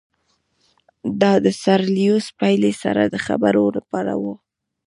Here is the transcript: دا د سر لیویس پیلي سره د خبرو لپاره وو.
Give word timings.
دا 1.21 1.33
د 1.45 1.47
سر 1.63 1.79
لیویس 1.95 2.27
پیلي 2.39 2.71
سره 2.83 3.01
د 3.07 3.15
خبرو 3.25 3.65
لپاره 3.77 4.13
وو. 4.21 4.33